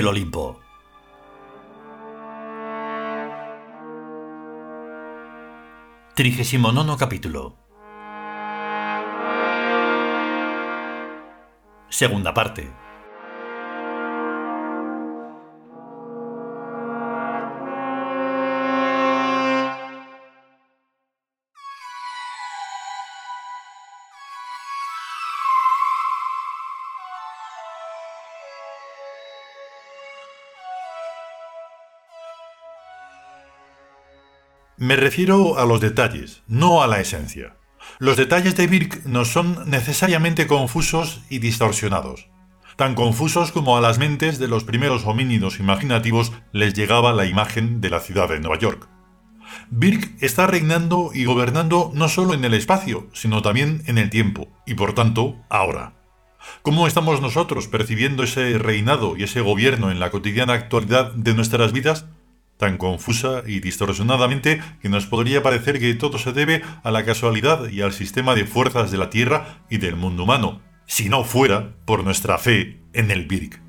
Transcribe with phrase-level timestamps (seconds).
[0.00, 0.58] el Olimpo.
[6.14, 7.56] Trigésimo nono capítulo.
[11.90, 12.72] Segunda parte.
[34.90, 37.54] Me refiero a los detalles, no a la esencia.
[38.00, 42.28] Los detalles de Birk no son necesariamente confusos y distorsionados.
[42.74, 47.80] Tan confusos como a las mentes de los primeros homínidos imaginativos les llegaba la imagen
[47.80, 48.88] de la ciudad de Nueva York.
[49.70, 54.48] Birk está reinando y gobernando no solo en el espacio, sino también en el tiempo,
[54.66, 55.92] y por tanto, ahora.
[56.62, 61.70] ¿Cómo estamos nosotros percibiendo ese reinado y ese gobierno en la cotidiana actualidad de nuestras
[61.70, 62.06] vidas?
[62.60, 67.68] Tan confusa y distorsionadamente que nos podría parecer que todo se debe a la casualidad
[67.68, 71.74] y al sistema de fuerzas de la Tierra y del mundo humano, si no fuera
[71.86, 73.60] por nuestra fe en el Birk.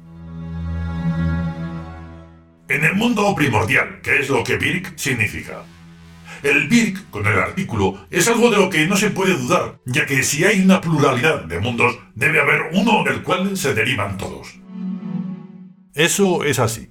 [2.68, 5.64] En el mundo primordial, ¿qué es lo que Birk significa?
[6.44, 10.06] El Birk, con el artículo, es algo de lo que no se puede dudar, ya
[10.06, 14.60] que si hay una pluralidad de mundos, debe haber uno del cual se derivan todos.
[15.94, 16.91] Eso es así.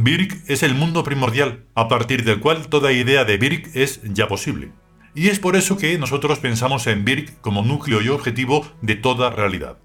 [0.00, 4.28] Birk es el mundo primordial, a partir del cual toda idea de Birk es ya
[4.28, 4.70] posible.
[5.12, 9.30] Y es por eso que nosotros pensamos en Birk como núcleo y objetivo de toda
[9.30, 9.78] realidad.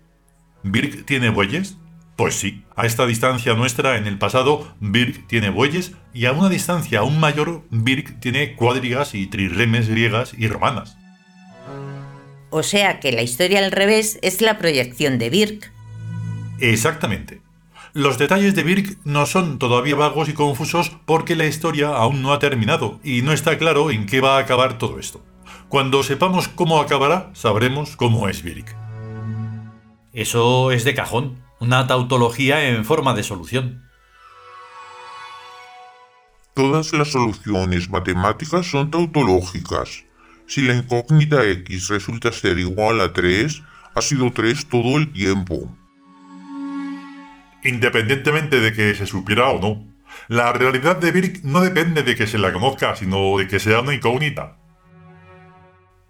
[0.62, 1.78] ¿Birk tiene bueyes?
[2.16, 6.50] Pues sí, a esta distancia nuestra en el pasado, Birk tiene bueyes y a una
[6.50, 10.96] distancia aún mayor, Birk tiene cuadrigas y trirremes griegas y romanas.
[12.52, 15.72] O sea que la historia al revés es la proyección de Birk.
[16.60, 17.43] Exactamente.
[17.96, 22.34] Los detalles de Birk no son todavía vagos y confusos porque la historia aún no
[22.34, 25.24] ha terminado y no está claro en qué va a acabar todo esto.
[25.70, 28.76] Cuando sepamos cómo acabará, sabremos cómo es Birk.
[30.12, 33.84] Eso es de cajón, una tautología en forma de solución.
[36.56, 40.04] Todas las soluciones matemáticas son tautológicas.
[40.48, 43.62] Si la incógnita x resulta ser igual a 3,
[43.94, 45.78] ha sido 3 todo el tiempo
[47.64, 49.86] independientemente de que se supiera o no.
[50.28, 53.82] La realidad de Birk no depende de que se la conozca, sino de que sea
[53.82, 54.58] una incógnita.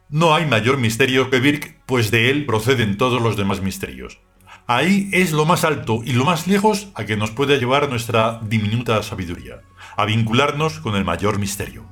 [0.10, 4.20] No hay mayor misterio que Birk, pues de él proceden todos los demás misterios.
[4.68, 8.40] Ahí es lo más alto y lo más lejos a que nos puede llevar nuestra
[8.44, 9.62] diminuta sabiduría,
[9.98, 11.86] a vincularnos con el mayor misterio.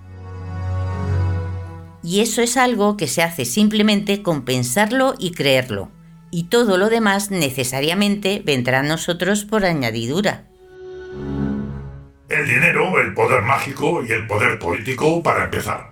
[2.03, 5.91] Y eso es algo que se hace simplemente con pensarlo y creerlo
[6.31, 10.47] y todo lo demás necesariamente vendrá a nosotros por añadidura.
[12.29, 15.91] El dinero, el poder mágico y el poder político para empezar.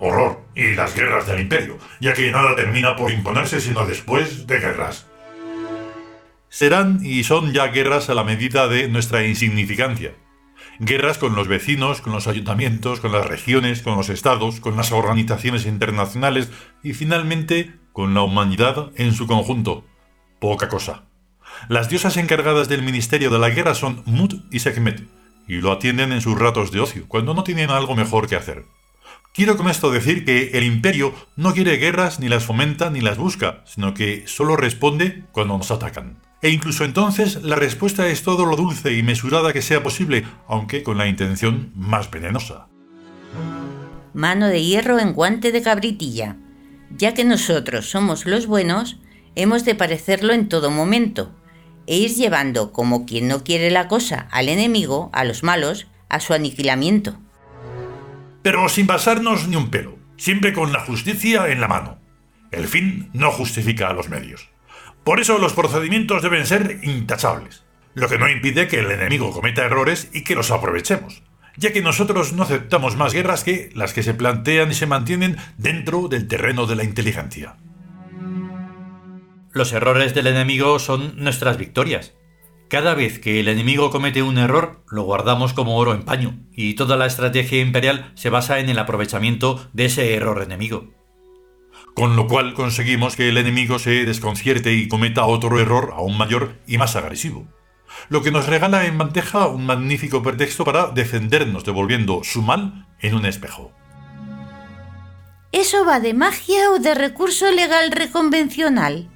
[0.00, 4.58] Horror y las guerras del imperio, ya que nada termina por imponerse sino después de
[4.58, 5.06] guerras.
[6.48, 10.12] Serán y son ya guerras a la medida de nuestra insignificancia.
[10.80, 14.90] Guerras con los vecinos, con los ayuntamientos, con las regiones, con los estados, con las
[14.90, 16.50] organizaciones internacionales
[16.82, 19.84] y finalmente con la humanidad en su conjunto.
[20.40, 21.04] Poca cosa.
[21.68, 25.06] Las diosas encargadas del ministerio de la guerra son Mut y Sekhmet,
[25.46, 28.64] y lo atienden en sus ratos de ocio, cuando no tienen algo mejor que hacer.
[29.34, 33.16] Quiero con esto decir que el imperio no quiere guerras ni las fomenta ni las
[33.16, 36.18] busca, sino que solo responde cuando nos atacan.
[36.42, 40.82] E incluso entonces la respuesta es todo lo dulce y mesurada que sea posible, aunque
[40.82, 42.66] con la intención más venenosa.
[44.12, 46.36] Mano de hierro en guante de cabritilla.
[46.96, 48.98] Ya que nosotros somos los buenos,
[49.34, 51.34] hemos de parecerlo en todo momento,
[51.86, 56.20] e ir llevando como quien no quiere la cosa al enemigo, a los malos, a
[56.20, 57.18] su aniquilamiento.
[58.42, 61.98] Pero sin basarnos ni un pelo, siempre con la justicia en la mano.
[62.50, 64.50] El fin no justifica a los medios.
[65.04, 69.64] Por eso los procedimientos deben ser intachables, lo que no impide que el enemigo cometa
[69.64, 71.22] errores y que los aprovechemos
[71.56, 75.36] ya que nosotros no aceptamos más guerras que las que se plantean y se mantienen
[75.58, 77.56] dentro del terreno de la inteligencia.
[79.52, 82.14] Los errores del enemigo son nuestras victorias.
[82.68, 86.72] Cada vez que el enemigo comete un error, lo guardamos como oro en paño, y
[86.72, 90.88] toda la estrategia imperial se basa en el aprovechamiento de ese error enemigo.
[91.94, 96.56] Con lo cual conseguimos que el enemigo se desconcierte y cometa otro error aún mayor
[96.66, 97.46] y más agresivo
[98.08, 103.14] lo que nos regala en bandeja un magnífico pretexto para defendernos devolviendo su mal en
[103.14, 103.72] un espejo.
[105.52, 109.10] ¿Eso va de magia o de recurso legal reconvencional?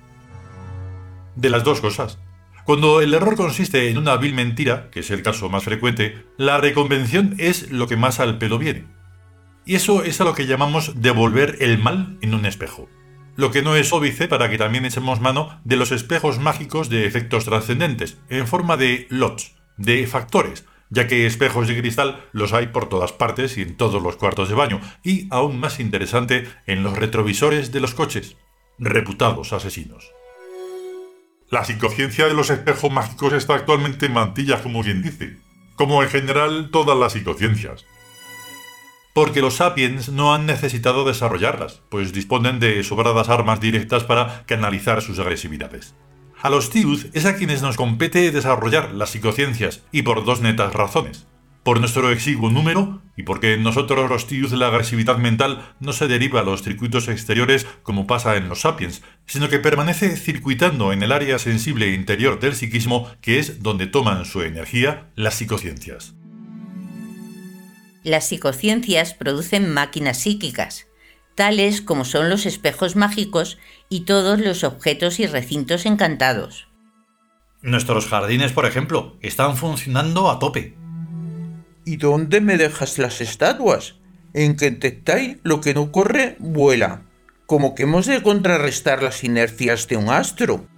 [1.34, 2.19] De las dos cosas.
[2.67, 6.58] Cuando el error consiste en una vil mentira, que es el caso más frecuente, la
[6.58, 8.87] reconvención es lo que más al pelo viene.
[9.64, 12.88] Y eso es a lo que llamamos devolver el mal en un espejo.
[13.37, 17.06] Lo que no es óbice para que también echemos mano de los espejos mágicos de
[17.06, 22.69] efectos trascendentes, en forma de lots, de factores, ya que espejos de cristal los hay
[22.69, 26.83] por todas partes y en todos los cuartos de baño, y aún más interesante, en
[26.83, 28.37] los retrovisores de los coches,
[28.79, 30.12] reputados asesinos.
[31.50, 35.37] La psicociencia de los espejos mágicos está actualmente en mantillas, como quien dice,
[35.77, 37.85] como en general todas las psicociencias.
[39.16, 45.00] Porque los sapiens no han necesitado desarrollarlas, pues disponen de sobradas armas directas para canalizar
[45.00, 45.94] sus agresividades.
[46.42, 50.74] A los Tiud es a quienes nos compete desarrollar las psicociencias, y por dos netas
[50.74, 51.26] razones.
[51.62, 56.08] Por nuestro exiguo número, y porque en nosotros los Tiud la agresividad mental no se
[56.08, 61.02] deriva a los circuitos exteriores como pasa en los sapiens, sino que permanece circuitando en
[61.02, 66.14] el área sensible interior del psiquismo, que es donde toman su energía las psicociencias.
[68.06, 70.87] Las psicociencias producen máquinas psíquicas,
[71.35, 73.58] tales como son los espejos mágicos
[73.88, 76.69] y todos los objetos y recintos encantados.
[77.62, 80.76] Nuestros jardines, por ejemplo, están funcionando a tope.
[81.85, 83.97] ¿Y dónde me dejas las estatuas?
[84.35, 87.02] En Kentucky lo que no corre, vuela.
[87.47, 90.69] Como que hemos de contrarrestar las inercias de un astro.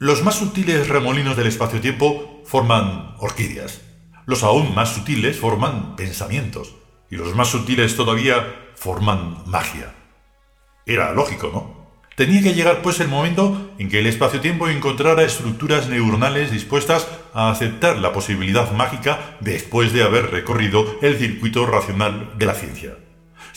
[0.00, 3.87] Los más sutiles remolinos del espacio-tiempo forman orquídeas.
[4.28, 6.74] Los aún más sutiles forman pensamientos
[7.10, 9.94] y los más sutiles todavía forman magia.
[10.84, 12.02] Era lógico, ¿no?
[12.14, 17.48] Tenía que llegar pues el momento en que el espacio-tiempo encontrara estructuras neuronales dispuestas a
[17.48, 22.98] aceptar la posibilidad mágica después de haber recorrido el circuito racional de la ciencia.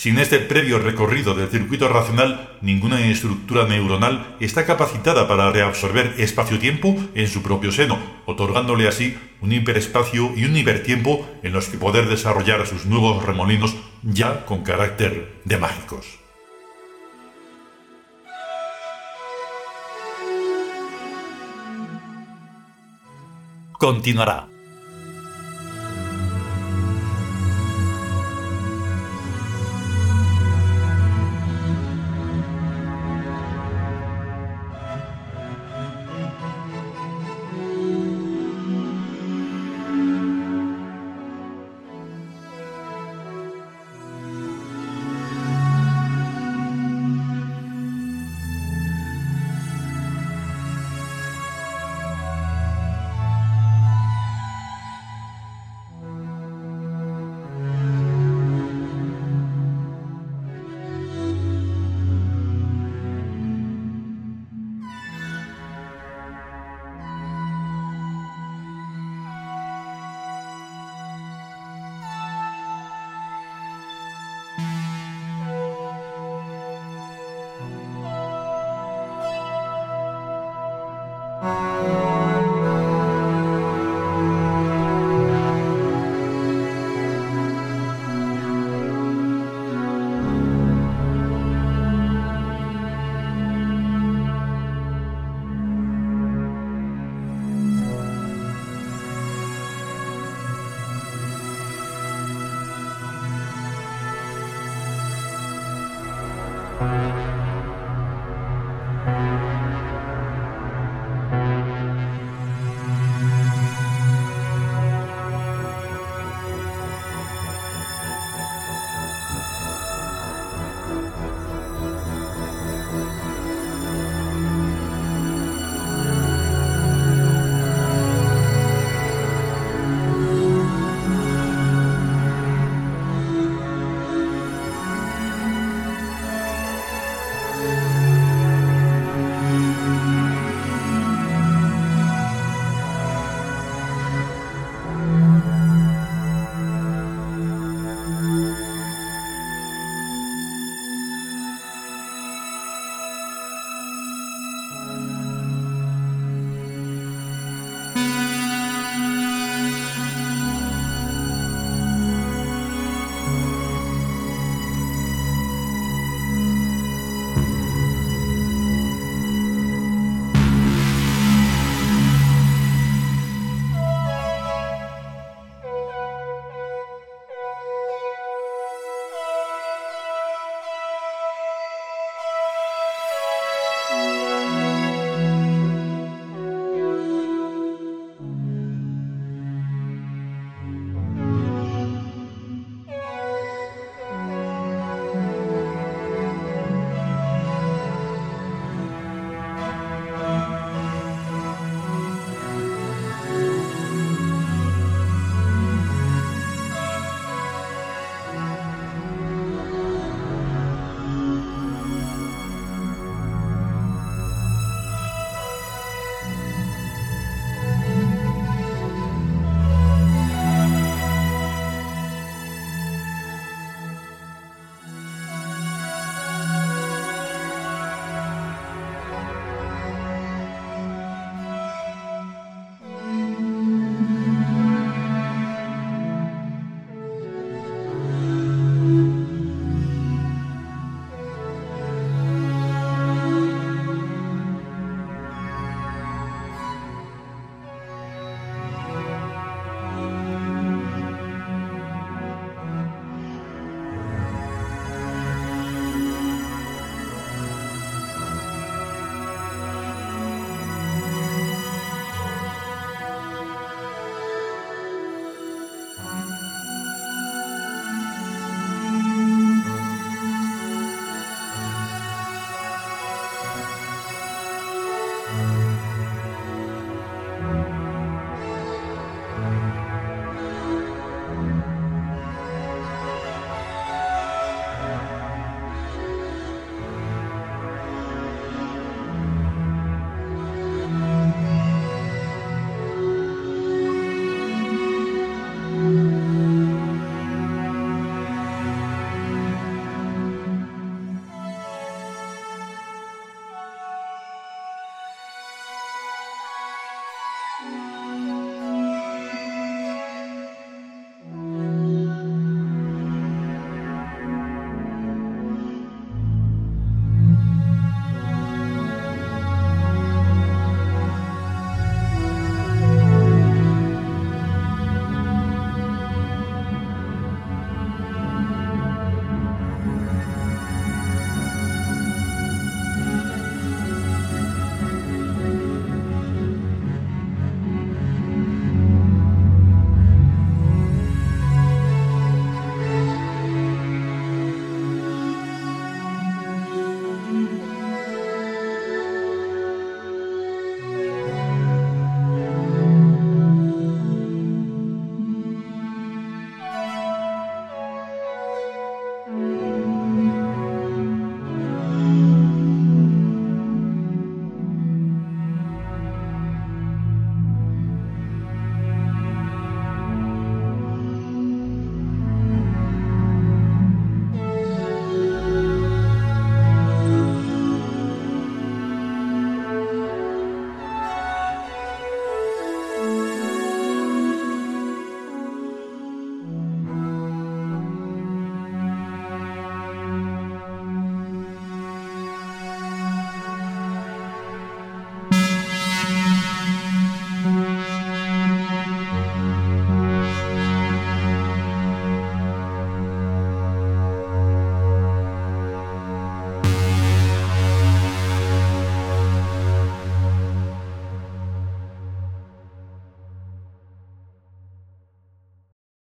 [0.01, 6.95] Sin este previo recorrido del circuito racional, ninguna estructura neuronal está capacitada para reabsorber espacio-tiempo
[7.13, 12.09] en su propio seno, otorgándole así un hiperespacio y un hipertiempo en los que poder
[12.09, 16.17] desarrollar sus nuevos remolinos ya con carácter de mágicos.
[23.73, 24.50] Continuará.